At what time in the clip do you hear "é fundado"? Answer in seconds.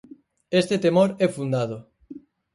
1.25-1.77